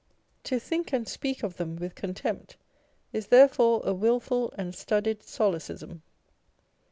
To 0.45 0.57
think 0.59 0.93
and 0.93 1.07
speak 1.07 1.43
of 1.43 1.57
them 1.57 1.75
with 1.75 1.93
contempt 1.93 2.57
is 3.13 3.27
therefore 3.27 3.81
a 3.83 3.93
wilful 3.93 4.51
and 4.57 4.73
studied 4.73 5.21
solecism. 5.21 6.01